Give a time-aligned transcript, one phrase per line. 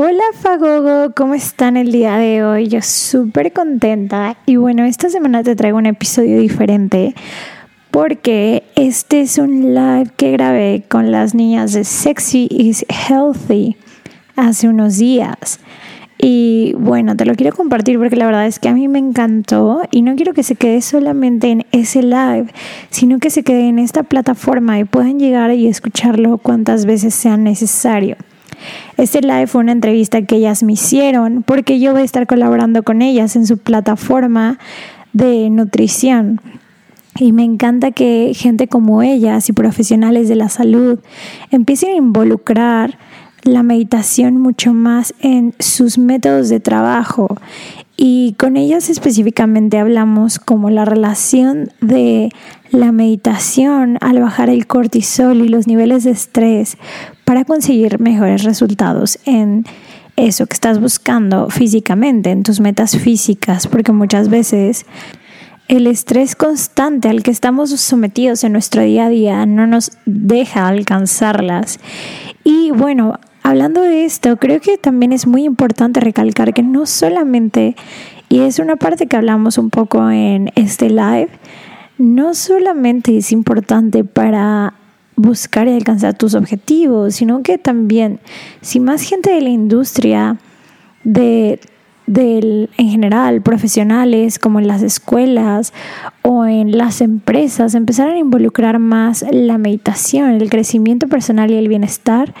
[0.00, 2.68] Hola Fagogo, ¿cómo están el día de hoy?
[2.68, 7.16] Yo súper contenta y bueno, esta semana te traigo un episodio diferente
[7.90, 13.76] porque este es un live que grabé con las niñas de Sexy is Healthy
[14.36, 15.58] hace unos días.
[16.16, 19.82] Y bueno, te lo quiero compartir porque la verdad es que a mí me encantó
[19.90, 22.46] y no quiero que se quede solamente en ese live,
[22.90, 27.36] sino que se quede en esta plataforma y puedan llegar y escucharlo cuantas veces sea
[27.36, 28.16] necesario.
[28.96, 32.82] Este live fue una entrevista que ellas me hicieron porque yo voy a estar colaborando
[32.82, 34.58] con ellas en su plataforma
[35.12, 36.40] de nutrición.
[37.18, 41.00] Y me encanta que gente como ellas y profesionales de la salud
[41.50, 42.96] empiecen a involucrar
[43.42, 47.36] la meditación mucho más en sus métodos de trabajo.
[47.96, 52.30] Y con ellas específicamente hablamos como la relación de
[52.70, 56.76] la meditación al bajar el cortisol y los niveles de estrés
[57.28, 59.66] para conseguir mejores resultados en
[60.16, 64.86] eso que estás buscando físicamente, en tus metas físicas, porque muchas veces
[65.68, 70.68] el estrés constante al que estamos sometidos en nuestro día a día no nos deja
[70.68, 71.80] alcanzarlas.
[72.44, 77.76] Y bueno, hablando de esto, creo que también es muy importante recalcar que no solamente,
[78.30, 81.28] y es una parte que hablamos un poco en este live,
[81.98, 84.72] no solamente es importante para
[85.18, 88.20] buscar y alcanzar tus objetivos, sino que también
[88.60, 90.38] si más gente de la industria,
[91.04, 91.60] de,
[92.06, 95.72] del, en general, profesionales como en las escuelas
[96.22, 101.68] o en las empresas, empezaran a involucrar más la meditación, el crecimiento personal y el
[101.68, 102.34] bienestar,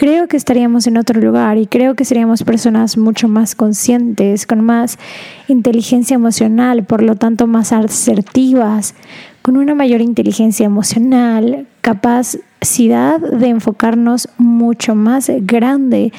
[0.00, 4.62] creo que estaríamos en otro lugar y creo que seríamos personas mucho más conscientes, con
[4.62, 4.98] más
[5.46, 8.94] inteligencia emocional, por lo tanto más asertivas,
[9.42, 16.14] con una mayor inteligencia emocional, capacidad de enfocarnos mucho más grande,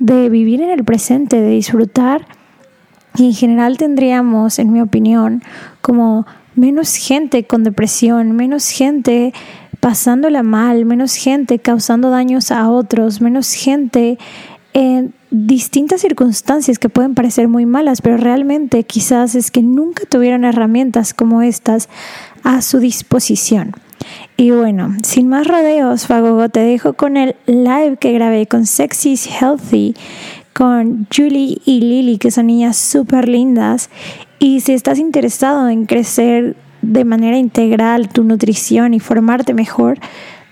[0.00, 2.26] de vivir en el presente, de disfrutar.
[3.14, 5.44] Y en general tendríamos, en mi opinión,
[5.82, 6.26] como
[6.56, 9.32] menos gente con depresión, menos gente
[9.80, 14.18] pasándola mal, menos gente causando daños a otros, menos gente
[14.72, 20.44] en distintas circunstancias que pueden parecer muy malas, pero realmente quizás es que nunca tuvieron
[20.44, 21.88] herramientas como estas
[22.44, 23.72] a su disposición.
[24.36, 29.16] Y bueno, sin más rodeos, Fagogo, te dejo con el live que grabé con Sexy
[29.16, 29.94] Healthy,
[30.54, 33.90] con Julie y Lily, que son niñas súper lindas.
[34.38, 39.98] Y si estás interesado en crecer de manera integral tu nutrición y formarte mejor,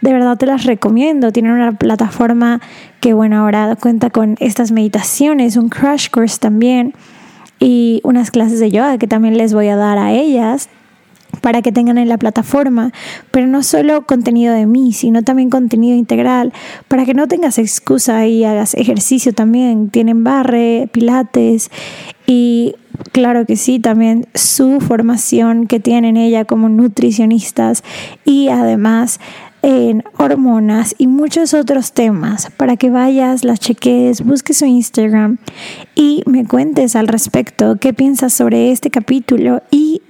[0.01, 1.33] de verdad te las recomiendo.
[1.33, 2.61] Tienen una plataforma
[3.01, 6.95] que, bueno, ahora cuenta con estas meditaciones, un crash course también
[7.59, 10.69] y unas clases de yoga que también les voy a dar a ellas
[11.41, 12.93] para que tengan en la plataforma,
[13.31, 16.53] pero no solo contenido de mí, sino también contenido integral,
[16.89, 19.91] para que no tengas excusa y hagas ejercicio también.
[19.91, 21.71] Tienen barre, pilates
[22.27, 22.75] y
[23.13, 27.83] claro que sí, también su formación que tienen ella como nutricionistas
[28.25, 29.21] y además
[29.63, 35.39] en hormonas y muchos otros temas para que vayas, las cheques, busques su Instagram
[35.95, 40.03] y me cuentes al respecto qué piensas sobre este capítulo y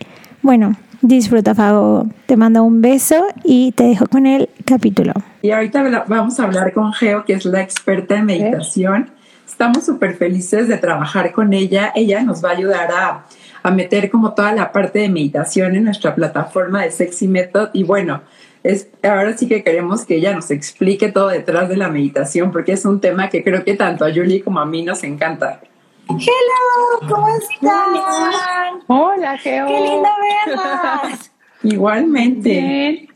[0.43, 2.09] bueno, Disfruta, Fago.
[2.27, 5.13] Te mando un beso y te dejo con el capítulo.
[5.43, 9.11] Y ahorita vamos a hablar con Geo, que es la experta en meditación.
[9.47, 11.93] Estamos súper felices de trabajar con ella.
[11.95, 13.25] Ella nos va a ayudar a,
[13.63, 17.71] a, meter como toda la parte de meditación en nuestra plataforma de Sexy Method.
[17.73, 18.23] Y bueno,
[18.65, 22.73] es, ahora sí que queremos que ella nos explique todo detrás de la meditación, porque
[22.73, 25.61] es un tema que creo que tanto a Julie como a mí nos encanta.
[26.11, 28.83] Hello, ¿cómo están?
[28.87, 29.67] Hola, Geo.
[29.67, 30.09] Qué lindo
[30.47, 31.31] verlas.
[31.63, 33.09] Igualmente.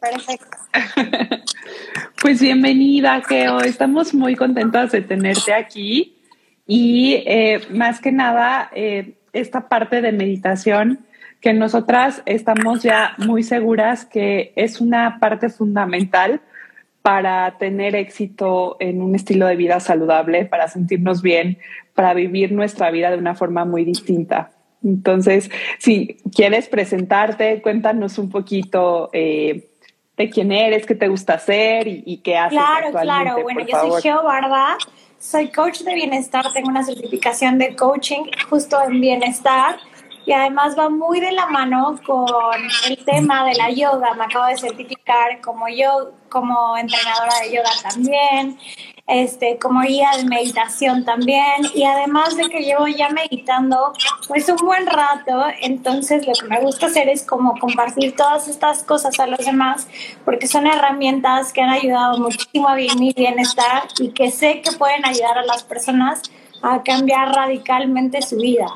[0.00, 0.58] Perfecto.
[2.20, 3.60] Pues bienvenida, Geo.
[3.60, 6.16] Estamos muy contentas de tenerte aquí
[6.66, 11.06] y eh, más que nada eh, esta parte de meditación
[11.40, 16.40] que nosotras estamos ya muy seguras que es una parte fundamental
[17.08, 21.56] para tener éxito en un estilo de vida saludable, para sentirnos bien,
[21.94, 24.50] para vivir nuestra vida de una forma muy distinta.
[24.84, 29.70] Entonces, si quieres presentarte, cuéntanos un poquito eh,
[30.18, 32.58] de quién eres, qué te gusta hacer y, qué haces.
[32.58, 33.42] Claro, claro.
[33.42, 34.76] Bueno, yo soy Geo Barba,
[35.18, 39.76] soy coach de bienestar, tengo una certificación de coaching justo en bienestar
[40.28, 42.54] y además va muy de la mano con
[42.86, 44.12] el tema de la yoga.
[44.12, 48.58] Me acabo de certificar como yo, como entrenadora de yoga también,
[49.06, 51.62] este, como guía de meditación también.
[51.74, 53.94] Y además de que llevo ya meditando
[54.26, 58.82] pues un buen rato, entonces lo que me gusta hacer es como compartir todas estas
[58.82, 59.88] cosas a los demás,
[60.26, 65.06] porque son herramientas que han ayudado muchísimo a mi bienestar y que sé que pueden
[65.06, 66.20] ayudar a las personas
[66.60, 68.66] a cambiar radicalmente su vida.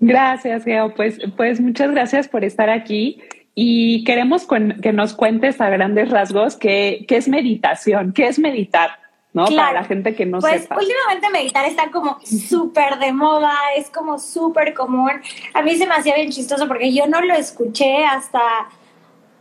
[0.00, 0.94] Gracias, Geo.
[0.94, 3.20] Pues, pues muchas gracias por estar aquí
[3.54, 4.46] y queremos
[4.82, 8.90] que nos cuentes a grandes rasgos qué, qué es meditación, qué es meditar.
[9.34, 9.44] ¿no?
[9.44, 10.76] Para la gente que no pues, sepa.
[10.76, 15.10] últimamente meditar está como súper de moda, es como súper común.
[15.54, 18.40] A mí se me hacía bien chistoso porque yo no lo escuché hasta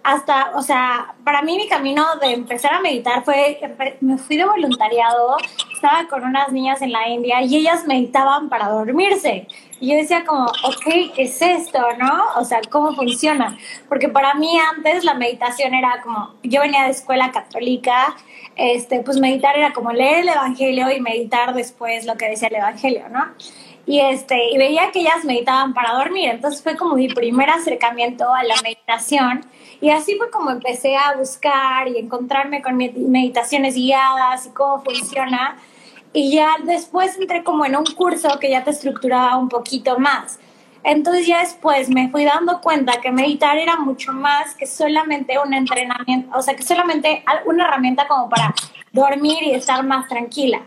[0.08, 3.60] hasta, o sea, para mí mi camino de empezar a meditar fue,
[4.00, 5.36] me fui de voluntariado,
[5.74, 9.48] estaba con unas niñas en la India y ellas meditaban para dormirse.
[9.80, 12.26] Y yo decía como, ok, ¿qué es esto, no?
[12.36, 13.58] O sea, ¿cómo funciona?
[13.88, 18.16] Porque para mí antes la meditación era como, yo venía de escuela católica,
[18.56, 22.56] este, pues meditar era como leer el Evangelio y meditar después lo que decía el
[22.56, 23.26] Evangelio, ¿no?
[23.86, 28.34] Y, este, y veía que ellas meditaban para dormir, entonces fue como mi primer acercamiento
[28.34, 29.46] a la meditación
[29.80, 35.58] y así fue como empecé a buscar y encontrarme con meditaciones guiadas y cómo funciona.
[36.18, 40.40] Y ya después entré como en un curso que ya te estructuraba un poquito más.
[40.84, 45.54] Entonces ya después me fui dando cuenta que meditar era mucho más que solamente un
[45.54, 48.52] entrenamiento, o sea, que solamente una herramienta como para
[48.92, 50.64] dormir y estar más tranquila,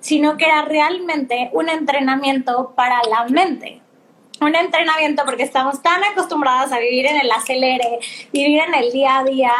[0.00, 3.82] sino que era realmente un entrenamiento para la mente
[4.40, 7.98] un entrenamiento porque estamos tan acostumbradas a vivir en el acelere,
[8.32, 9.52] vivir en el día a día,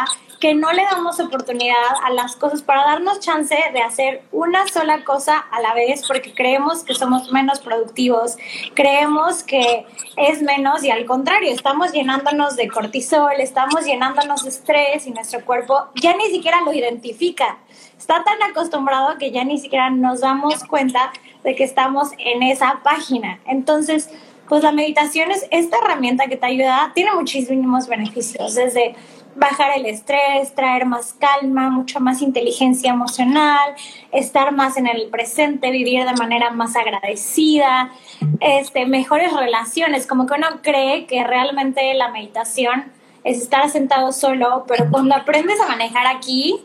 [0.45, 5.03] que no le damos oportunidad a las cosas para darnos chance de hacer una sola
[5.03, 8.37] cosa a la vez porque creemos que somos menos productivos,
[8.75, 9.87] creemos que
[10.17, 15.43] es menos y al contrario, estamos llenándonos de cortisol, estamos llenándonos de estrés y nuestro
[15.43, 17.57] cuerpo ya ni siquiera lo identifica.
[17.97, 21.11] Está tan acostumbrado que ya ni siquiera nos damos cuenta
[21.43, 23.39] de que estamos en esa página.
[23.47, 24.11] Entonces,
[24.47, 28.95] pues la meditación es esta herramienta que te ayuda, tiene muchísimos beneficios, desde
[29.35, 33.75] bajar el estrés, traer más calma, mucha más inteligencia emocional,
[34.11, 37.91] estar más en el presente, vivir de manera más agradecida,
[38.39, 42.85] este, mejores relaciones, como que uno cree que realmente la meditación
[43.23, 46.61] es estar sentado solo, pero cuando aprendes a manejar aquí,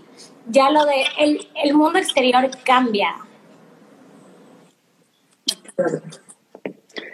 [0.49, 3.15] ya lo de el, el mundo exterior cambia.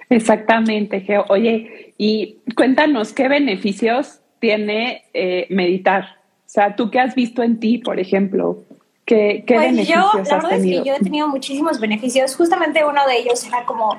[0.08, 1.24] Exactamente, Geo.
[1.28, 6.18] Oye, y cuéntanos qué beneficios tiene eh, meditar.
[6.22, 8.64] O sea, tú qué has visto en ti, por ejemplo,
[9.04, 12.36] ¿qué, qué pues beneficios yo, la verdad es que yo he tenido muchísimos beneficios.
[12.36, 13.98] Justamente uno de ellos era como,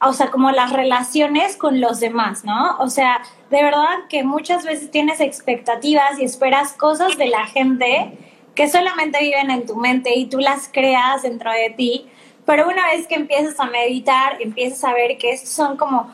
[0.00, 2.76] o sea, como las relaciones con los demás, ¿no?
[2.78, 3.20] O sea,
[3.50, 8.12] de verdad que muchas veces tienes expectativas y esperas cosas de la gente
[8.54, 12.06] que solamente viven en tu mente y tú las creas dentro de ti
[12.48, 16.10] pero una vez que empiezas a meditar, empiezas a ver que estos son como,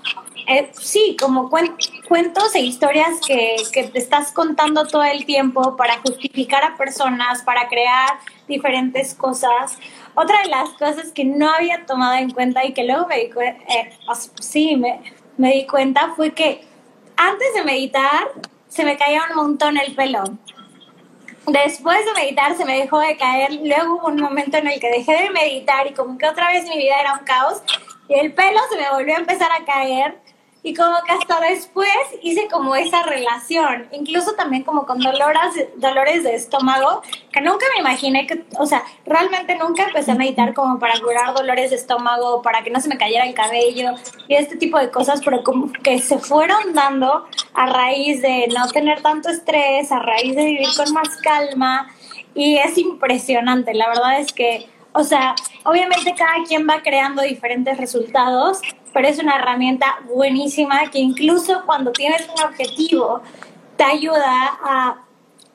[0.49, 6.01] eh, sí, como cuentos e historias que, que te estás contando todo el tiempo para
[6.01, 9.79] justificar a personas, para crear diferentes cosas.
[10.17, 13.31] Otra de las cosas que no había tomado en cuenta y que luego me di,
[13.69, 13.93] eh,
[14.41, 15.03] sí, me,
[15.37, 16.65] me di cuenta fue que
[17.17, 18.33] antes de meditar
[18.67, 20.25] se me caía un montón el pelo.
[21.47, 24.91] Después de meditar se me dejó de caer, luego hubo un momento en el que
[24.91, 27.63] dejé de meditar y como que otra vez mi vida era un caos
[28.09, 30.19] y el pelo se me volvió a empezar a caer
[30.67, 31.91] y como que hasta después
[32.23, 37.81] hice como esa relación, incluso también como con dolores, dolores de estómago, que nunca me
[37.81, 42.41] imaginé que, o sea, realmente nunca empecé a meditar como para curar dolores de estómago,
[42.41, 43.91] para que no se me cayera el cabello
[44.27, 48.67] y este tipo de cosas, pero como que se fueron dando a raíz de no
[48.69, 51.95] tener tanto estrés, a raíz de vivir con más calma.
[52.35, 57.77] Y es impresionante, la verdad es que, o sea, obviamente cada quien va creando diferentes
[57.77, 58.63] resultados,
[58.95, 63.21] pero es una herramienta buenísima que incluso cuando tienes un objetivo
[63.77, 65.05] te ayuda a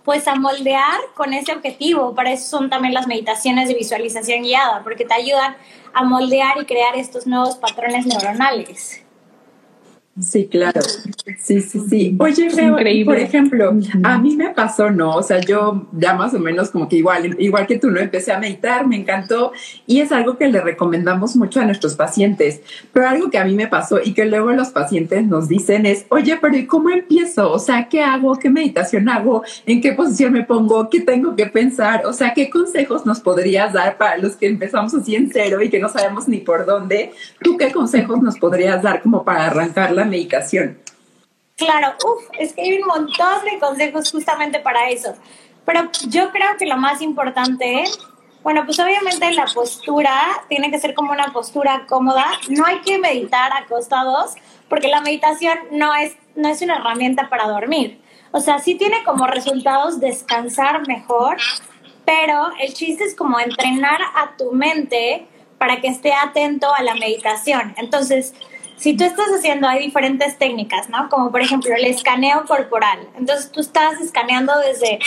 [0.03, 2.15] pues a moldear con ese objetivo.
[2.15, 5.55] Para eso son también las meditaciones de visualización guiada, porque te ayudan
[5.93, 9.03] a moldear y crear estos nuevos patrones neuronales.
[10.21, 10.81] Sí, claro.
[11.37, 12.17] Sí, sí, sí.
[12.19, 12.49] Oye,
[13.05, 13.73] por ejemplo,
[14.03, 15.15] a mí me pasó, ¿no?
[15.15, 17.99] O sea, yo ya más o menos como que igual, igual que tú, ¿no?
[17.99, 19.53] Empecé a meditar, me encantó
[19.85, 22.61] y es algo que le recomendamos mucho a nuestros pacientes.
[22.91, 26.05] Pero algo que a mí me pasó y que luego los pacientes nos dicen es,
[26.09, 27.51] oye, pero ¿y cómo empiezo?
[27.51, 28.35] O sea, ¿qué hago?
[28.35, 29.43] ¿Qué meditación hago?
[29.65, 30.89] ¿En qué posición me pongo?
[30.89, 32.05] ¿Qué tengo que pensar?
[32.05, 35.69] O sea, ¿qué consejos nos podrías dar para los que empezamos así en cero y
[35.69, 37.11] que no sabemos ni por dónde?
[37.41, 40.79] ¿Tú qué consejos nos podrías dar como para arrancar la meditación.
[41.55, 45.13] Claro, uff, es que hay un montón de consejos justamente para eso.
[45.65, 47.83] Pero yo creo que lo más importante,
[48.43, 52.25] bueno, pues obviamente la postura tiene que ser como una postura cómoda.
[52.47, 54.35] No hay que meditar acostados,
[54.69, 58.01] porque la meditación no es, no es una herramienta para dormir.
[58.31, 61.37] O sea, sí tiene como resultados descansar mejor,
[62.05, 66.95] pero el chiste es como entrenar a tu mente para que esté atento a la
[66.95, 67.73] meditación.
[67.77, 68.33] Entonces,
[68.79, 71.09] si tú estás haciendo, hay diferentes técnicas, ¿no?
[71.09, 73.09] Como por ejemplo el escaneo corporal.
[73.17, 74.99] Entonces tú estás escaneando desde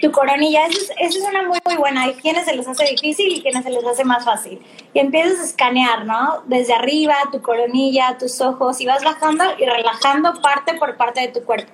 [0.00, 0.66] tu coronilla.
[0.66, 2.02] Eso es, una muy, muy buena.
[2.02, 4.60] Hay quienes se les hace difícil y quienes se les hace más fácil.
[4.92, 6.42] Y empiezas a escanear, ¿no?
[6.46, 11.28] Desde arriba, tu coronilla, tus ojos, y vas bajando y relajando parte por parte de
[11.28, 11.72] tu cuerpo.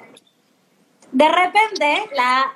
[1.12, 2.52] De repente, la,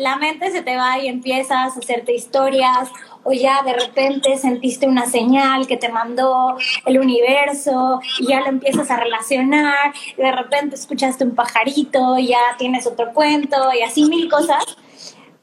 [0.00, 2.88] la mente se te va y empiezas a hacerte historias
[3.22, 8.46] o ya de repente sentiste una señal que te mandó el universo y ya lo
[8.46, 14.30] empiezas a relacionar, de repente escuchaste un pajarito ya tienes otro cuento y así mil
[14.30, 14.64] cosas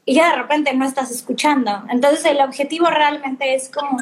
[0.04, 1.84] y ya de repente no estás escuchando.
[1.88, 3.98] Entonces el objetivo realmente es como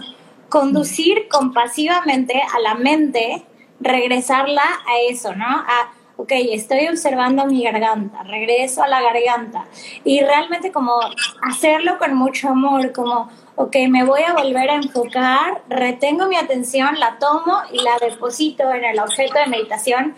[0.48, 3.44] conducir compasivamente a la mente,
[3.80, 5.44] regresarla a eso, ¿no?
[5.44, 9.66] A, ok, estoy observando mi garganta, regreso a la garganta
[10.04, 10.98] y realmente como
[11.42, 16.98] hacerlo con mucho amor, como ok, me voy a volver a enfocar, retengo mi atención,
[16.98, 20.14] la tomo y la deposito en el objeto de meditación,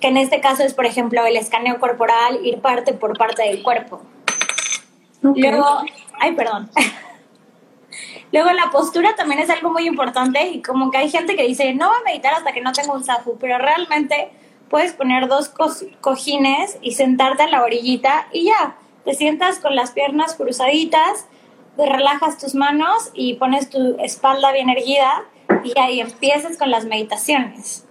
[0.00, 3.62] que en este caso es, por ejemplo, el escaneo corporal, ir parte por parte del
[3.62, 4.02] cuerpo.
[5.22, 5.82] Luego,
[6.18, 6.70] ay, perdón.
[8.32, 11.74] Luego la postura también es algo muy importante y como que hay gente que dice,
[11.74, 14.30] no voy a meditar hasta que no tenga un zafu, pero realmente
[14.72, 15.52] puedes poner dos
[16.00, 21.26] cojines y sentarte en la orillita y ya, te sientas con las piernas cruzaditas
[21.76, 25.24] relajas tus manos y pones tu espalda bien erguida
[25.62, 27.86] y ahí empiezas con las meditaciones.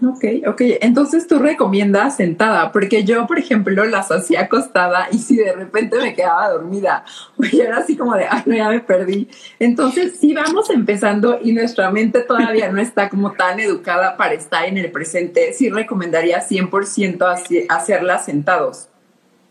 [0.00, 0.60] Ok, ok.
[0.80, 5.98] Entonces tú recomiendas sentada, porque yo, por ejemplo, las hacía acostada y si de repente
[5.98, 7.04] me quedaba dormida,
[7.50, 9.28] y era así como de, ay, no, ya me perdí.
[9.58, 14.66] Entonces, si vamos empezando y nuestra mente todavía no está como tan educada para estar
[14.66, 18.88] en el presente, sí recomendaría 100% hacerlas sentados.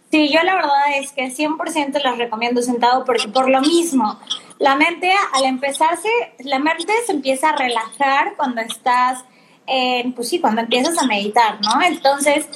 [0.09, 4.17] Sí, yo la verdad es que 100% las recomiendo sentado porque por lo mismo,
[4.59, 6.07] la mente al empezarse,
[6.39, 9.25] la mente se empieza a relajar cuando estás,
[9.67, 11.81] en, pues sí, cuando empiezas a meditar, ¿no?
[11.81, 12.47] Entonces,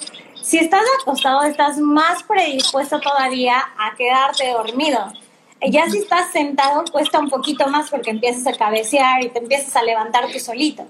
[0.41, 5.13] si estás acostado, estás más predispuesto todavía a quedarte dormido.
[5.61, 9.75] Ya si estás sentado, cuesta un poquito más porque empiezas a cabecear y te empiezas
[9.75, 10.87] a levantar tú solito.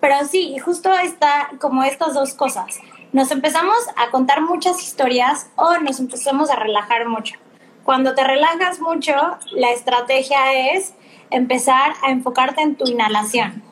[0.00, 2.78] Pero sí, justo está como estas dos cosas
[3.14, 7.36] nos empezamos a contar muchas historias o nos empezamos a relajar mucho.
[7.84, 9.14] Cuando te relajas mucho,
[9.52, 10.94] la estrategia es
[11.30, 13.62] empezar a enfocarte en tu inhalación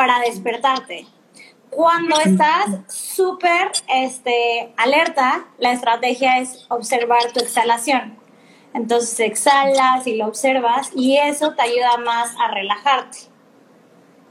[0.00, 1.04] para despertarte.
[1.68, 8.14] Cuando estás súper este, alerta, la estrategia es observar tu exhalación.
[8.72, 13.18] Entonces exhalas y lo observas y eso te ayuda más a relajarte.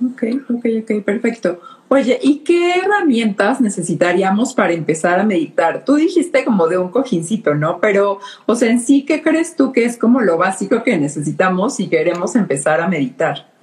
[0.03, 1.61] Ok, ok, ok, perfecto.
[1.87, 5.85] Oye, ¿y qué herramientas necesitaríamos para empezar a meditar?
[5.85, 7.79] Tú dijiste como de un cojincito, ¿no?
[7.79, 11.75] Pero, o sea, en sí, ¿qué crees tú que es como lo básico que necesitamos
[11.75, 13.58] si queremos empezar a meditar?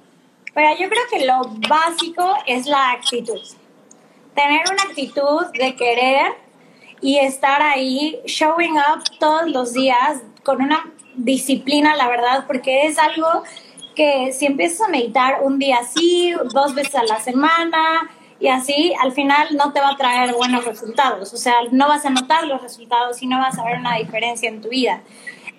[0.57, 3.39] Pero yo creo que lo básico es la actitud.
[4.33, 6.31] Tener una actitud de querer
[6.99, 12.97] y estar ahí, showing up todos los días con una disciplina, la verdad, porque es
[12.97, 13.43] algo
[13.95, 18.09] que si empiezas a meditar un día sí, dos veces a la semana,
[18.39, 22.03] y así al final no te va a traer buenos resultados, o sea, no vas
[22.07, 25.01] a notar los resultados y no vas a ver una diferencia en tu vida.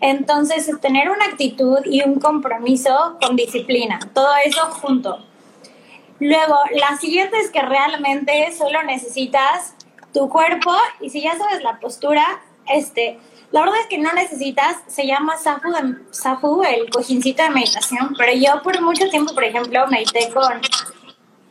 [0.00, 5.18] Entonces, es tener una actitud y un compromiso con disciplina, todo eso junto.
[6.20, 9.74] Luego, la siguiente es que realmente solo necesitas
[10.12, 13.18] tu cuerpo y si ya sabes la postura, este,
[13.50, 15.68] la verdad es que no necesitas, se llama Safu,
[16.10, 20.60] Safu el cojincito de meditación, pero yo por mucho tiempo, por ejemplo, medité con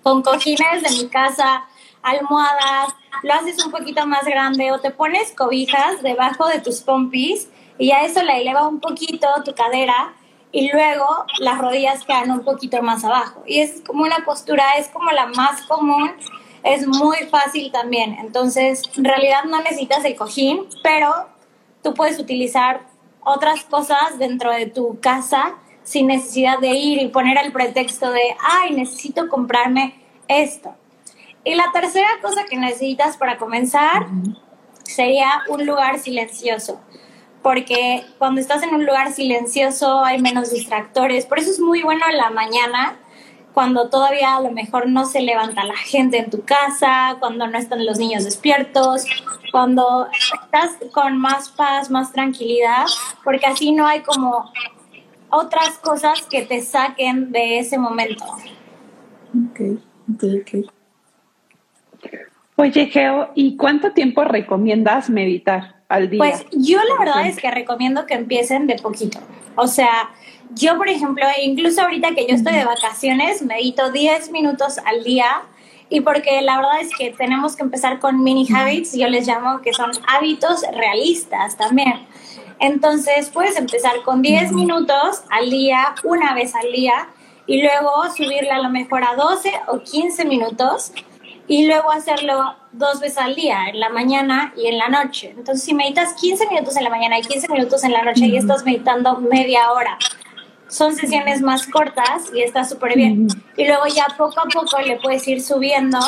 [0.07, 1.65] con cojines de mi casa,
[2.01, 7.49] almohadas, lo haces un poquito más grande o te pones cobijas debajo de tus pompis
[7.77, 10.13] y a eso le eleva un poquito tu cadera
[10.51, 11.05] y luego
[11.39, 13.43] las rodillas quedan un poquito más abajo.
[13.45, 16.11] Y es como una postura, es como la más común
[16.63, 18.17] es muy fácil también.
[18.19, 21.13] Entonces, en realidad no necesitas el cojín, pero
[21.83, 22.81] tú puedes utilizar
[23.23, 28.35] otras cosas dentro de tu casa sin necesidad de ir y poner el pretexto de,
[28.41, 29.95] ay, necesito comprarme
[30.27, 30.75] esto.
[31.43, 34.07] Y la tercera cosa que necesitas para comenzar
[34.83, 36.81] sería un lugar silencioso,
[37.47, 42.03] porque cuando estás en un lugar silencioso hay menos distractores, por eso es muy bueno
[42.11, 42.97] en la mañana
[43.53, 47.57] cuando todavía a lo mejor no se levanta la gente en tu casa, cuando no
[47.57, 49.05] están los niños despiertos,
[49.53, 50.09] cuando
[50.43, 52.83] estás con más paz, más tranquilidad,
[53.23, 54.51] porque así no hay como
[55.29, 58.25] otras cosas que te saquen de ese momento.
[58.25, 59.79] Ok,
[60.15, 60.23] ok,
[61.93, 62.15] ok.
[62.57, 66.19] Oye, Geo, ¿y cuánto tiempo recomiendas meditar al día?
[66.19, 69.19] Pues yo la verdad es que recomiendo que empiecen de poquito.
[69.55, 70.11] O sea,
[70.51, 75.43] yo, por ejemplo, incluso ahorita que yo estoy de vacaciones, medito 10 minutos al día
[75.89, 79.61] y porque la verdad es que tenemos que empezar con mini habits, yo les llamo
[79.61, 82.05] que son hábitos realistas también.
[82.59, 87.07] Entonces, puedes empezar con 10 minutos al día, una vez al día,
[87.45, 90.91] y luego subirle a lo mejor a 12 o 15 minutos,
[91.47, 95.33] y luego hacerlo dos veces al día, en la mañana y en la noche.
[95.37, 98.37] Entonces, si meditas 15 minutos en la mañana y 15 minutos en la noche, y
[98.37, 99.97] estás meditando media hora
[100.69, 103.27] son sesiones más cortas y está súper bien.
[103.55, 105.99] Y luego ya poco a poco le puedes ir subiendo,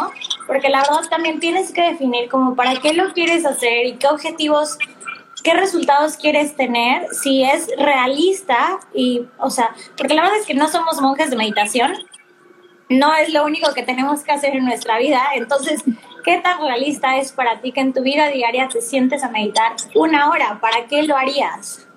[0.47, 4.07] porque la verdad también tienes que definir como para qué lo quieres hacer y qué
[4.07, 4.77] objetivos,
[5.43, 10.53] qué resultados quieres tener, si es realista y, o sea, porque la verdad es que
[10.53, 11.93] no somos monjes de meditación,
[12.89, 15.83] no es lo único que tenemos que hacer en nuestra vida, entonces,
[16.25, 19.73] ¿qué tan realista es para ti que en tu vida diaria te sientes a meditar
[19.95, 20.59] una hora?
[20.59, 21.87] ¿Para qué lo harías?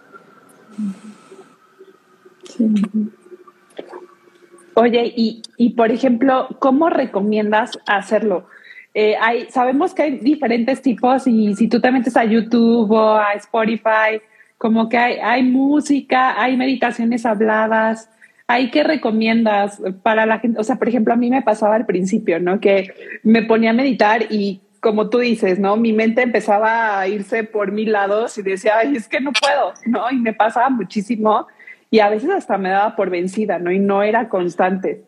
[4.75, 8.47] Oye, y, y, por ejemplo, ¿cómo recomiendas hacerlo?
[8.95, 13.15] Eh, hay, sabemos que hay diferentes tipos y si tú te metes a YouTube o
[13.17, 14.21] a Spotify,
[14.59, 18.11] como que hay, hay música, hay meditaciones habladas,
[18.47, 20.61] ¿hay qué recomiendas para la gente?
[20.61, 22.61] O sea, por ejemplo, a mí me pasaba al principio, ¿no?
[22.61, 25.77] Que me ponía a meditar y como tú dices, ¿no?
[25.77, 29.75] Mi mente empezaba a irse por mil lados y decía, ay, es que no puedo,
[29.87, 30.11] ¿no?
[30.11, 31.47] Y me pasaba muchísimo
[31.89, 33.71] y a veces hasta me daba por vencida, ¿no?
[33.71, 35.05] Y no era constante.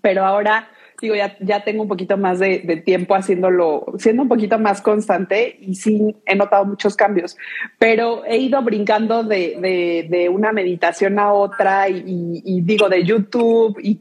[0.00, 0.68] Pero ahora,
[1.00, 5.56] digo, ya, ya tengo un poquito más de, tiempo haciéndolo, siendo un poquito más constante
[5.60, 7.36] y sí he notado muchos cambios,
[7.78, 14.00] pero he ido brincando de, de, una meditación a otra y, digo, de YouTube y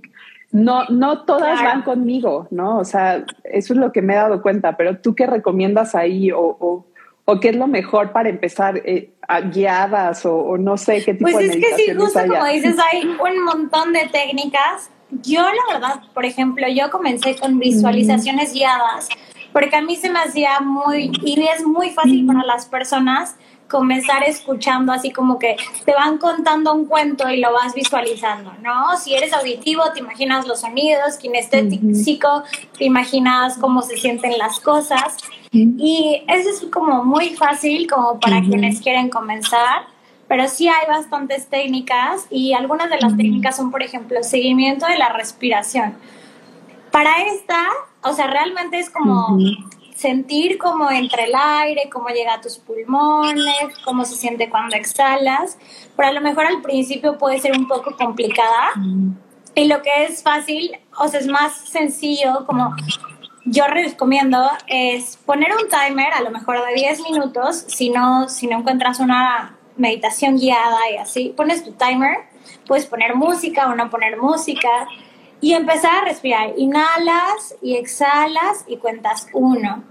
[0.51, 2.79] no, no todas van conmigo, ¿no?
[2.79, 6.31] O sea, eso es lo que me he dado cuenta, pero tú qué recomiendas ahí
[6.31, 6.89] o, o
[7.29, 9.12] o qué es lo mejor para empezar eh,
[9.51, 12.75] guiadas o, no sé qué tipo pues de Pues es que sí, justo como dices,
[12.91, 14.89] hay un montón de técnicas.
[15.12, 19.10] Yo la verdad, por ejemplo, yo comencé con visualizaciones guiadas
[19.52, 23.36] porque a mí se me hacía muy, y es muy fácil para las personas
[23.67, 28.98] comenzar escuchando así como que te van contando un cuento y lo vas visualizando, ¿no?
[28.98, 32.43] Si eres auditivo, te imaginas los sonidos, kinestésico,
[32.78, 35.17] te imaginas cómo se sienten las cosas.
[35.52, 39.88] Y eso es como muy fácil como para quienes quieren comenzar,
[40.29, 44.95] pero sí hay bastantes técnicas y algunas de las técnicas son, por ejemplo, seguimiento de
[44.95, 45.95] la respiración.
[46.91, 47.59] Para esta,
[48.03, 49.39] o sea, realmente es como
[49.95, 55.57] sentir cómo entra el aire, cómo llega a tus pulmones, cómo se siente cuando exhalas,
[55.97, 58.73] pero a lo mejor al principio puede ser un poco complicada.
[59.55, 62.75] Y lo que es fácil, o sea, es más sencillo, como
[63.45, 68.45] yo recomiendo, es poner un timer, a lo mejor de 10 minutos, si no, si
[68.45, 72.19] no encuentras una meditación guiada y así, pones tu timer,
[72.67, 74.87] puedes poner música o no poner música
[75.41, 76.53] y empezar a respirar.
[76.57, 79.83] Inhalas y exhalas y cuentas uno.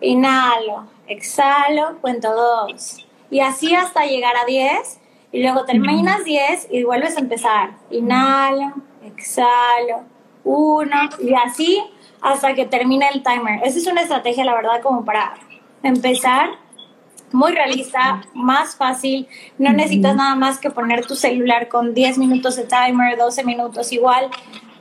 [0.00, 3.06] Inhalo, exhalo, cuento dos.
[3.30, 4.98] Y así hasta llegar a diez.
[5.32, 7.70] Y luego terminas diez y vuelves a empezar.
[7.90, 8.72] Inhalo,
[9.04, 10.02] exhalo,
[10.42, 11.08] uno.
[11.20, 11.82] Y así
[12.20, 13.60] hasta que termine el timer.
[13.64, 15.34] Esa es una estrategia, la verdad, como para
[15.82, 16.50] empezar
[17.32, 19.28] muy realista, más fácil.
[19.58, 23.92] No necesitas nada más que poner tu celular con 10 minutos de timer, 12 minutos
[23.92, 24.30] igual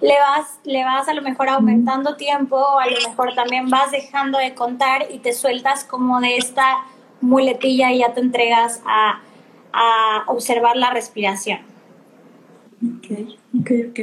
[0.01, 4.37] le vas, le vas a lo mejor aumentando tiempo, a lo mejor también vas dejando
[4.37, 6.85] de contar y te sueltas como de esta
[7.21, 9.21] muletilla y ya te entregas a,
[10.25, 11.59] observar la respiración.
[12.81, 13.99] Ok, ok, ok.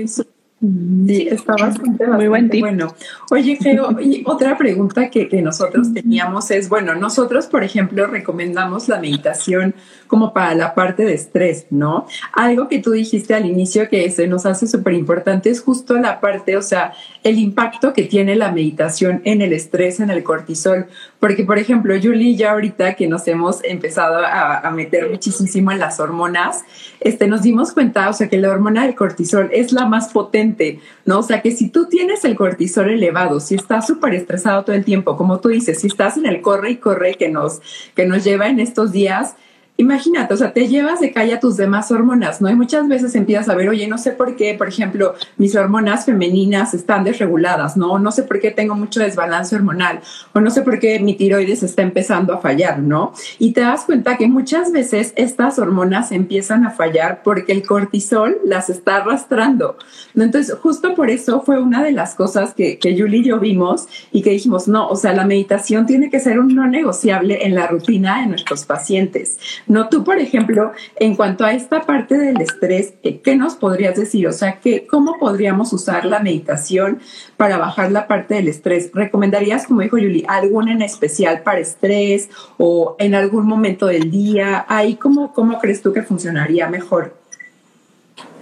[0.59, 2.95] Sí, está bastante, Muy buen bueno.
[3.31, 8.89] Oye, Geo, y otra pregunta que, que, nosotros teníamos es, bueno, nosotros, por ejemplo, recomendamos
[8.89, 9.75] la meditación
[10.07, 12.07] como para la parte de estrés, ¿no?
[12.33, 16.21] Algo que tú dijiste al inicio que se nos hace súper importante es justo la
[16.21, 20.87] parte, o sea, el impacto que tiene la meditación en el estrés, en el cortisol.
[21.21, 25.79] Porque, por ejemplo, Julie, ya ahorita que nos hemos empezado a, a meter muchísimo en
[25.79, 26.65] las hormonas,
[27.01, 30.81] este, nos dimos cuenta, o sea, que la hormona del cortisol es la más potente,
[31.05, 31.21] ¿no?
[31.21, 34.85] O sea, que si tú tienes el cortisol elevado, si estás súper estresado todo el
[34.85, 37.61] tiempo, como tú dices, si estás en el corre y corre que nos,
[37.95, 39.37] que nos lleva en estos días,
[39.79, 42.49] Imagínate, o sea, te llevas de calle a tus demás hormonas, ¿no?
[42.49, 46.07] Y muchas veces empiezas a ver, oye, no sé por qué, por ejemplo, mis hormonas
[46.07, 47.99] femeninas están desreguladas, ¿no?
[47.99, 50.01] No sé por qué tengo mucho desbalance hormonal,
[50.33, 53.13] o no sé por qué mi tiroides está empezando a fallar, ¿no?
[53.39, 58.39] Y te das cuenta que muchas veces estas hormonas empiezan a fallar porque el cortisol
[58.47, 59.77] las está arrastrando.
[60.15, 63.89] Entonces, justo por eso fue una de las cosas que, que Julie y yo vimos
[64.11, 67.55] y que dijimos, no, o sea, la meditación tiene que ser un no negociable en
[67.55, 72.41] la rutina de nuestros pacientes no, tú, por ejemplo, en cuanto a esta parte del
[72.41, 74.29] estrés, eh, ¿qué nos podrías decir?
[74.29, 77.01] O sea, ¿cómo podríamos usar la meditación
[77.37, 78.91] para bajar la parte del estrés?
[78.95, 84.65] ¿Recomendarías, como dijo Yuli, alguna en especial para estrés o en algún momento del día?
[84.69, 87.17] Ahí, ¿cómo, cómo crees tú que funcionaría mejor?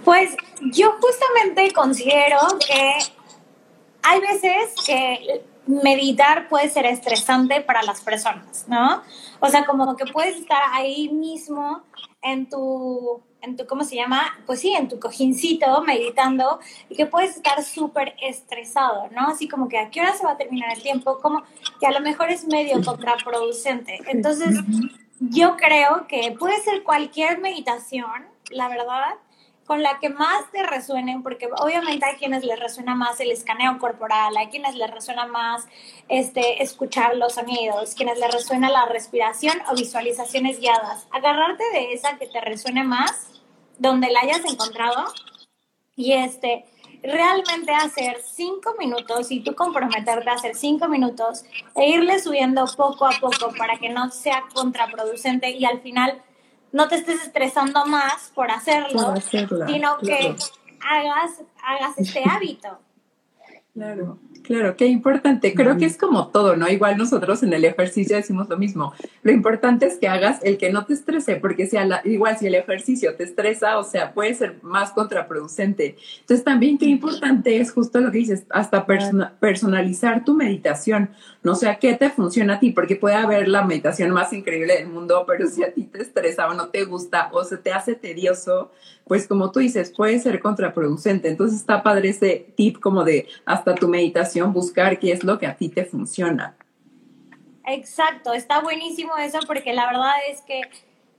[0.03, 2.91] Pues yo justamente considero que
[4.03, 9.01] hay veces que meditar puede ser estresante para las personas, ¿no?
[9.39, 11.81] O sea, como que puedes estar ahí mismo
[12.21, 14.37] en tu, en tu, ¿cómo se llama?
[14.45, 19.27] Pues sí, en tu cojincito meditando y que puedes estar súper estresado, ¿no?
[19.27, 21.43] Así como que a qué hora se va a terminar el tiempo, como
[21.79, 23.99] que a lo mejor es medio contraproducente.
[24.07, 24.59] Entonces,
[25.19, 29.15] yo creo que puede ser cualquier meditación, la verdad,
[29.65, 33.79] con la que más te resuenen, porque obviamente hay quienes les resuena más el escaneo
[33.79, 35.65] corporal, hay quienes les resuena más
[36.07, 41.07] este, escuchar los sonidos, quienes les resuena la respiración o visualizaciones guiadas.
[41.11, 43.41] Agarrarte de esa que te resuene más,
[43.77, 45.05] donde la hayas encontrado,
[45.95, 46.65] y este,
[47.01, 51.43] realmente hacer cinco minutos y tú comprometerte a hacer cinco minutos
[51.75, 56.21] e irle subiendo poco a poco para que no sea contraproducente y al final
[56.71, 60.35] no te estés estresando más por hacerlo, sino que
[60.81, 62.79] hagas, hagas este hábito.
[63.73, 64.19] Claro.
[64.45, 65.55] Claro, qué importante.
[65.55, 66.69] Creo que es como todo, ¿no?
[66.69, 68.93] Igual nosotros en el ejercicio decimos lo mismo.
[69.23, 72.55] Lo importante es que hagas el que no te estrese, porque si igual si el
[72.55, 75.97] ejercicio te estresa, o sea, puede ser más contraproducente.
[76.19, 78.85] Entonces también qué importante es justo lo que dices, hasta
[79.39, 81.09] personalizar tu meditación.
[81.45, 84.77] No sé a qué te funciona a ti, porque puede haber la meditación más increíble
[84.77, 87.71] del mundo, pero si a ti te estresa o no te gusta o se te
[87.71, 88.71] hace tedioso,
[89.05, 91.29] pues como tú dices, puede ser contraproducente.
[91.29, 95.45] Entonces está padre ese tip como de hasta tu meditación buscar qué es lo que
[95.45, 96.57] a ti te funciona.
[97.67, 100.61] Exacto, está buenísimo eso porque la verdad es que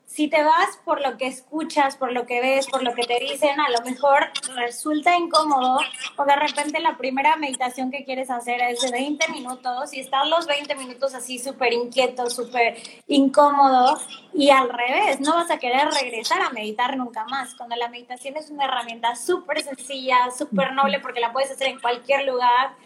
[0.07, 3.19] si te vas por lo que escuchas, por lo que ves, por lo que te
[3.19, 5.79] dicen, a lo mejor resulta incómodo
[6.16, 10.29] o de repente la primera meditación que quieres hacer es de 20 minutos y estás
[10.29, 12.77] los 20 minutos así súper inquieto, súper
[13.09, 14.01] incómodo
[14.33, 18.37] y al revés, no vas a querer regresar a meditar nunca más, cuando la meditación
[18.37, 22.77] es una herramienta súper sencilla, súper noble porque la puedes hacer en cualquier lugar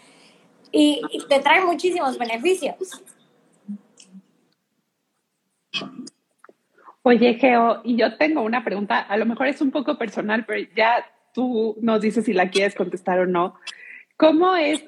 [0.73, 3.03] y, y te trae muchísimos beneficios.
[7.11, 10.65] Oye, Geo, y yo tengo una pregunta, a lo mejor es un poco personal, pero
[10.77, 13.57] ya tú nos dices si la quieres contestar o no.
[14.17, 14.85] ¿Cómo es,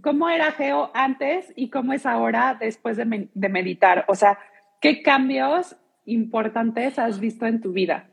[0.00, 3.04] cómo era Geo antes y cómo es ahora después de,
[3.48, 4.04] meditar?
[4.06, 4.38] O sea,
[4.80, 8.08] ¿qué cambios importantes has visto en tu vida?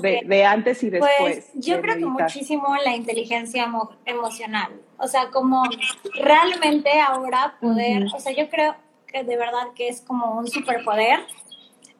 [0.00, 1.12] De, antes y después.
[1.18, 3.70] Pues yo creo que muchísimo la inteligencia
[4.06, 4.72] emocional.
[4.96, 5.64] O sea, como
[6.14, 8.74] realmente ahora poder, o sea, yo creo
[9.06, 11.20] que de verdad que es como un superpoder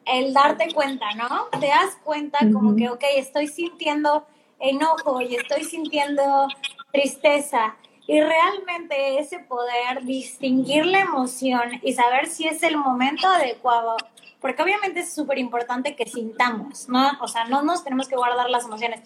[0.05, 1.47] el darte cuenta, ¿no?
[1.59, 4.25] Te das cuenta como que, ok, estoy sintiendo
[4.59, 6.47] enojo y estoy sintiendo
[6.91, 7.75] tristeza.
[8.07, 13.97] Y realmente ese poder distinguir la emoción y saber si es el momento adecuado,
[14.41, 17.11] porque obviamente es súper importante que sintamos, ¿no?
[17.21, 19.01] O sea, no nos tenemos que guardar las emociones,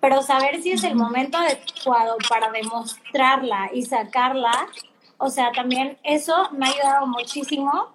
[0.00, 4.68] pero saber si es el momento adecuado para demostrarla y sacarla,
[5.18, 7.92] o sea, también eso me ha ayudado muchísimo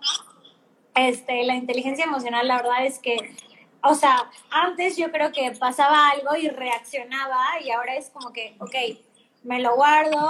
[0.96, 3.36] este, la inteligencia emocional, la verdad es que,
[3.84, 8.56] o sea, antes yo creo que pasaba algo y reaccionaba y ahora es como que,
[8.60, 8.76] ok,
[9.44, 10.30] me lo guardo,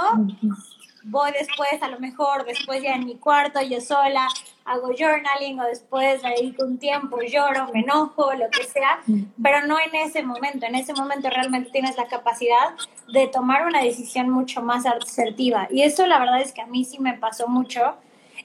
[1.03, 4.27] voy después, a lo mejor después ya en mi cuarto, yo sola,
[4.65, 9.01] hago journaling o después dedico un tiempo, lloro, me enojo, lo que sea,
[9.41, 10.65] pero no en ese momento.
[10.65, 12.75] En ese momento realmente tienes la capacidad
[13.11, 15.67] de tomar una decisión mucho más asertiva.
[15.71, 17.95] Y eso la verdad es que a mí sí me pasó mucho.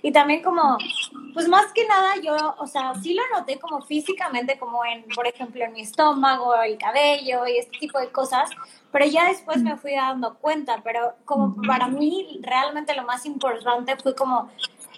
[0.03, 0.79] Y también como,
[1.35, 5.27] pues más que nada yo, o sea, sí lo noté como físicamente, como en, por
[5.27, 8.51] ejemplo, en mi estómago, el cabello y este tipo de cosas,
[8.93, 13.97] pero ya después me fui dando cuenta, pero como para mí realmente lo más importante
[13.97, 14.51] fue como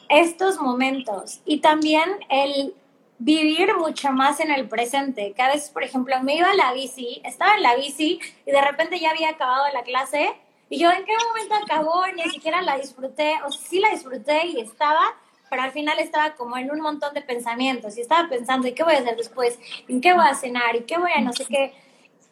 [0.09, 2.75] estos momentos y también el
[3.19, 5.33] vivir mucho más en el presente.
[5.33, 8.51] Que a veces, por ejemplo, me iba a la bici, estaba en la bici y
[8.51, 10.31] de repente ya había acabado la clase
[10.71, 14.61] y yo en qué momento acabó, ni siquiera la disfruté, o sí la disfruté y
[14.61, 15.15] estaba,
[15.49, 18.83] pero al final estaba como en un montón de pensamientos y estaba pensando, ¿y qué
[18.83, 19.59] voy a hacer después?
[19.89, 20.77] ¿En qué voy a cenar?
[20.77, 21.73] ¿Y qué voy a no sé qué?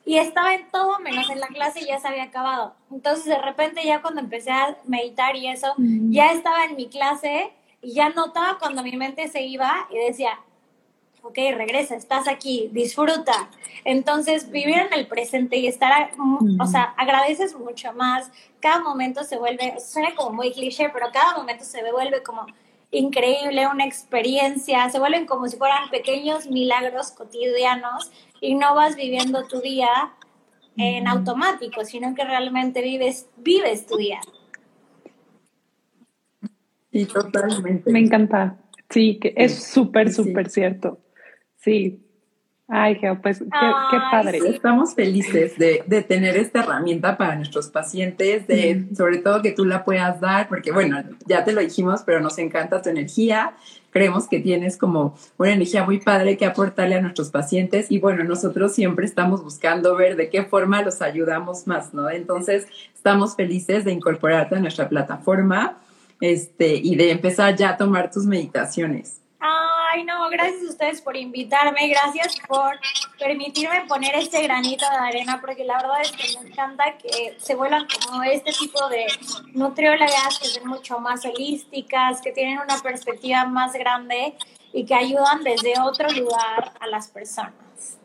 [0.05, 2.75] Y estaba en todo menos en la clase y ya se había acabado.
[2.93, 7.53] Entonces de repente ya cuando empecé a meditar y eso, ya estaba en mi clase
[7.83, 10.39] y ya notaba cuando mi mente se iba y decía,
[11.27, 13.51] ok, regresa, estás aquí, disfruta.
[13.85, 16.11] Entonces, vivir en el presente y estar,
[16.61, 21.37] o sea, agradeces mucho más, cada momento se vuelve, suena como muy cliché, pero cada
[21.37, 22.47] momento se vuelve como
[22.91, 28.11] increíble, una experiencia, se vuelven como si fueran pequeños milagros cotidianos
[28.41, 30.13] y no vas viviendo tu día
[30.77, 34.21] en automático, sino que realmente vives, vives tu día.
[36.93, 37.91] Sí, totalmente.
[37.91, 38.59] Me encanta.
[38.91, 40.99] Sí, que es súper, súper cierto.
[41.67, 42.01] Sí.
[42.69, 44.39] Ay, pues qué, padre.
[44.39, 49.65] Estamos felices de, de, tener esta herramienta para nuestros pacientes, de sobre todo que tú
[49.65, 53.55] la puedas dar, porque bueno, ya te lo dijimos, pero nos encanta tu energía.
[53.91, 58.23] Creemos que tienes como una energía muy padre que aportarle a nuestros pacientes y bueno,
[58.23, 62.11] nosotros siempre estamos buscando ver de qué forma los ayudamos más, ¿no?
[62.11, 65.79] Entonces, estamos felices de incorporarte a nuestra plataforma
[66.21, 69.21] este, y de empezar ya a tomar tus meditaciones.
[69.39, 72.79] Ay, no, gracias a ustedes por invitarme, gracias por
[73.19, 77.55] permitirme poner este granito de arena, porque la verdad es que me encanta que se
[77.55, 79.07] vuelvan como este tipo de
[79.55, 84.35] nutriólogas que son mucho más holísticas, que tienen una perspectiva más grande
[84.73, 87.99] y que ayudan desde otro lugar a las personas.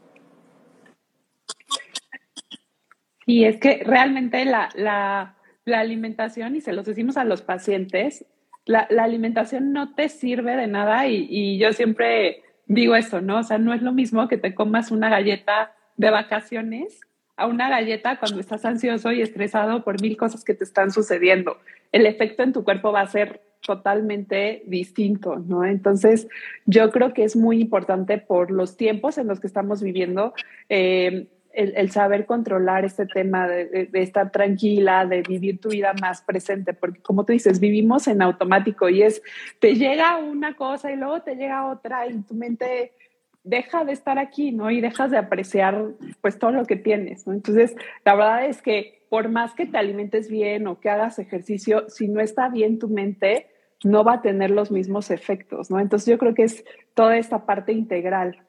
[3.25, 8.25] Sí, es que realmente la, la, la alimentación, y se los decimos a los pacientes,
[8.65, 13.39] la, alimentación no te sirve de nada y, yo siempre digo eso, ¿no?
[13.39, 17.01] O sea, no es lo mismo que te comas una galleta de vacaciones
[17.37, 21.57] a una galleta cuando estás ansioso y estresado por mil cosas que te están sucediendo.
[21.91, 25.65] El efecto en tu cuerpo va a ser totalmente distinto, ¿no?
[25.65, 26.27] Entonces,
[26.65, 30.33] yo creo que es muy importante por los tiempos en los que estamos viviendo.
[30.69, 36.73] Eh, el, saber controlar este tema de, estar tranquila, de vivir tu vida más presente,
[36.73, 39.21] porque como tú dices, vivimos en automático y es,
[39.59, 42.93] te llega una cosa y luego te llega otra y tu mente
[43.43, 44.69] deja de estar aquí, ¿no?
[44.69, 45.85] Y dejas de apreciar
[46.21, 47.33] pues todo lo que tienes, ¿no?
[47.33, 51.89] Entonces, la verdad es que por más que te alimentes bien o que hagas ejercicio,
[51.89, 53.47] si no está bien tu mente,
[53.83, 55.79] no va a tener los mismos efectos, ¿no?
[55.79, 58.43] Entonces, yo creo que es toda esta parte integral.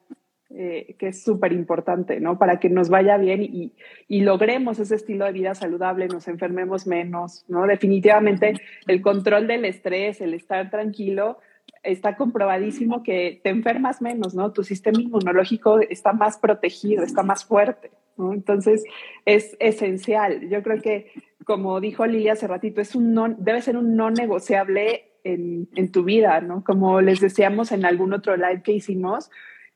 [0.55, 2.37] Eh, que es súper importante, ¿no?
[2.37, 3.73] Para que nos vaya bien y,
[4.07, 7.65] y, logremos ese estilo de vida saludable, nos enfermemos menos, ¿no?
[7.65, 8.53] Definitivamente
[8.85, 11.39] el control del estrés, el estar tranquilo,
[11.81, 14.51] está comprobadísimo que te enfermas menos, ¿no?
[14.51, 18.31] Tu sistema inmunológico está más protegido, está más fuerte, ¿no?
[18.31, 18.83] Entonces
[19.25, 20.49] es esencial.
[20.49, 21.11] Yo creo que,
[21.45, 25.91] como dijo Lilia hace ratito, es un no, debe ser un no negociable en, en
[25.91, 26.63] tu vida, ¿no?
[26.63, 29.31] Como les decíamos en algún otro live que hicimos,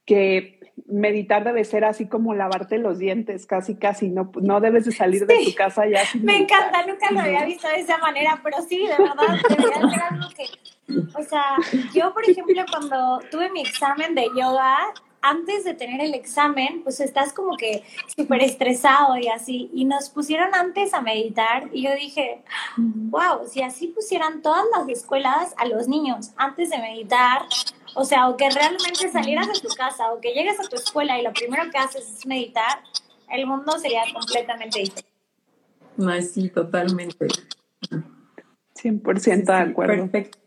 [0.08, 4.92] que meditar debe ser así como lavarte los dientes, casi, casi, no, no debes de
[4.92, 6.02] salir de tu casa ya.
[6.22, 10.02] Me encanta, nunca lo había visto de esa manera, pero sí, de verdad, debería ser
[10.02, 10.46] algo que,
[11.20, 11.58] o sea,
[11.94, 14.78] yo, por ejemplo, cuando tuve mi examen de yoga,
[15.22, 17.84] antes de tener el examen, pues estás como que
[18.16, 22.44] súper estresado y así, y nos pusieron antes a meditar, y yo dije,
[22.78, 27.42] wow, si así pusieran todas las escuelas a los niños antes de meditar,
[27.98, 31.20] o sea, o que realmente salieras de tu casa o que llegues a tu escuela
[31.20, 32.80] y lo primero que haces es meditar,
[33.30, 35.12] el mundo sería completamente diferente.
[35.98, 37.28] No, sí, totalmente.
[38.76, 40.12] 100% de acuerdo.
[40.12, 40.38] Perfecto.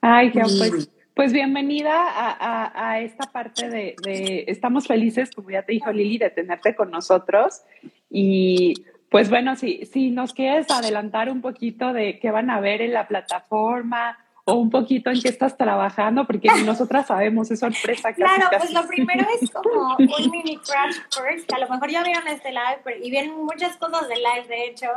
[0.00, 5.72] Ay, qué pues, pues bienvenida a, esta parte de, de, estamos felices, como ya te
[5.72, 7.62] dijo Lili, de tenerte con nosotros.
[8.10, 8.74] Y
[9.08, 12.92] pues bueno, si, si nos quieres adelantar un poquito de qué van a ver en
[12.92, 18.12] la plataforma, o un poquito en qué estás trabajando, porque nosotras sabemos, es sorpresa.
[18.12, 22.02] claro, pues lo primero es como un mini crash course, que a lo mejor ya
[22.02, 24.88] vieron este live y vienen muchas cosas de live, de hecho,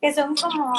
[0.00, 0.72] que son como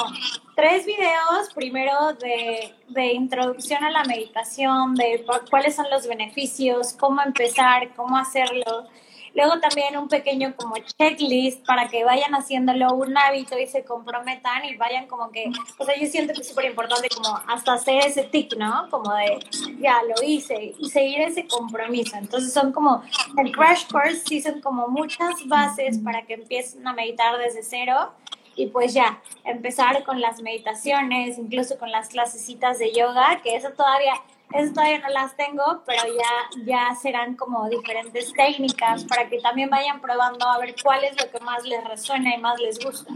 [0.54, 7.22] tres videos, primero de, de, introducción a la meditación, de cuáles son los beneficios, cómo
[7.22, 8.86] empezar, cómo hacerlo.
[9.34, 14.64] Luego también un pequeño como checklist para que vayan haciéndolo un hábito y se comprometan
[14.64, 18.06] y vayan como que, o sea, yo siento que es súper importante como hasta hacer
[18.06, 18.88] ese tic, ¿no?
[18.90, 19.38] Como de,
[19.80, 22.16] ya lo hice y seguir ese compromiso.
[22.16, 23.02] Entonces son como,
[23.36, 28.12] el crash course sí son como muchas bases para que empiecen a meditar desde cero
[28.56, 33.70] y pues ya, empezar con las meditaciones, incluso con las clasecitas de yoga, que eso
[33.70, 34.14] todavía,
[34.52, 39.70] eso todavía no las tengo, pero ya, ya serán como diferentes técnicas para que también
[39.70, 43.12] vayan probando a ver cuál es lo que más les resuena y más les gusta.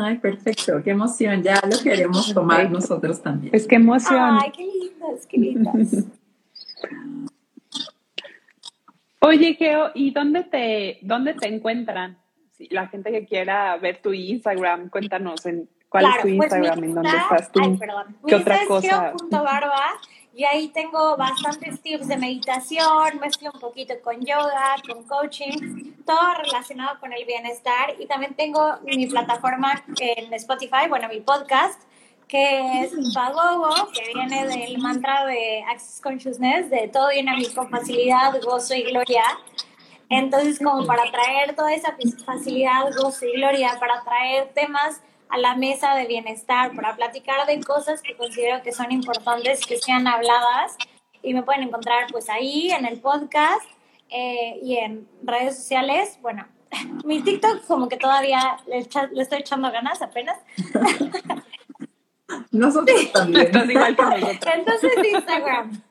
[0.00, 3.54] Ay, perfecto, qué emoción, ya lo queremos tomar nosotros también.
[3.54, 4.38] Es que emoción.
[4.40, 6.04] Ay, qué lindas, qué lindas.
[9.20, 12.18] Oye, Geo, ¿y dónde te, dónde te encuentran?
[12.70, 16.94] la gente que quiera ver tu Instagram, cuéntanos en cuál es tu pues Instagram, en
[16.94, 17.60] dónde estás tú.
[17.62, 18.16] Ay, perdón.
[18.26, 19.14] ¿Qué otra cosa?
[19.30, 20.00] barba
[20.34, 26.34] y ahí tengo bastantes tips de meditación, mezclo un poquito con yoga, con coaching, todo
[26.42, 31.82] relacionado con el bienestar y también tengo mi plataforma en Spotify, bueno, mi podcast
[32.28, 37.46] que es Pagogo, que viene del mantra de Access Consciousness, de todo viene a mí
[37.54, 39.22] con facilidad, gozo y gloria.
[40.08, 45.02] Entonces, como para traer toda esa facilidad, gozo y gloria, para traer temas
[45.32, 49.78] a la mesa de bienestar, para platicar de cosas que considero que son importantes que
[49.78, 50.76] sean habladas
[51.22, 53.64] y me pueden encontrar pues ahí en el podcast
[54.10, 56.18] eh, y en redes sociales.
[56.20, 56.46] Bueno,
[57.04, 60.38] mi TikTok como que todavía le, le estoy echando ganas apenas.
[62.50, 63.46] Nosotros también.
[63.46, 64.54] Estás igual que nosotros.
[64.54, 65.82] Entonces Instagram.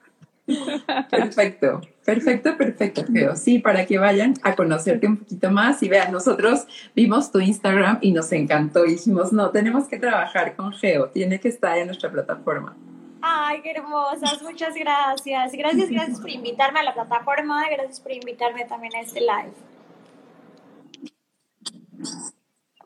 [1.09, 3.35] Perfecto, perfecto, perfecto, Geo.
[3.35, 7.99] Sí, para que vayan a conocerte un poquito más y vean, nosotros vimos tu Instagram
[8.01, 11.87] y nos encantó y dijimos, no, tenemos que trabajar con Geo, tiene que estar en
[11.87, 12.75] nuestra plataforma.
[13.21, 15.51] Ay, qué hermosas, muchas gracias.
[15.51, 19.53] Gracias, gracias por invitarme a la plataforma, gracias por invitarme también a este live.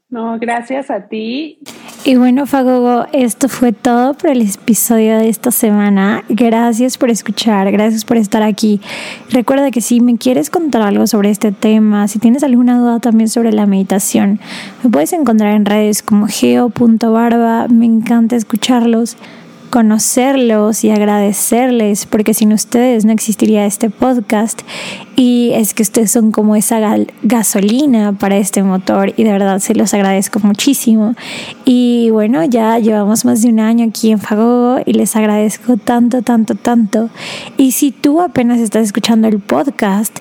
[0.10, 1.60] No, gracias a ti.
[2.08, 6.24] Y bueno, Fagogo, esto fue todo por el episodio de esta semana.
[6.30, 8.80] Gracias por escuchar, gracias por estar aquí.
[9.32, 13.28] Recuerda que si me quieres contar algo sobre este tema, si tienes alguna duda también
[13.28, 14.40] sobre la meditación,
[14.84, 17.70] me puedes encontrar en redes como geo.barba.
[17.70, 19.18] Me encanta escucharlos
[19.70, 24.62] conocerlos y agradecerles, porque sin ustedes no existiría este podcast.
[25.16, 26.80] Y es que ustedes son como esa
[27.24, 31.16] gasolina para este motor y de verdad se los agradezco muchísimo.
[31.64, 36.22] Y bueno, ya llevamos más de un año aquí en Fagogo y les agradezco tanto,
[36.22, 37.10] tanto, tanto.
[37.58, 40.20] Y si tú apenas estás escuchando el podcast,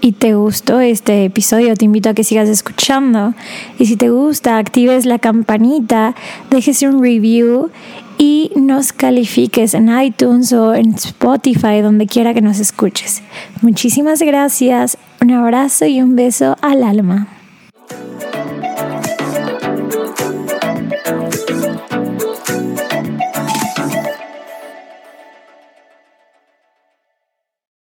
[0.00, 3.34] y te gustó este episodio, te invito a que sigas escuchando.
[3.78, 6.14] Y si te gusta, actives la campanita,
[6.50, 7.70] dejes un review
[8.18, 13.22] y nos califiques en iTunes o en Spotify, donde quiera que nos escuches.
[13.62, 17.28] Muchísimas gracias, un abrazo y un beso al alma.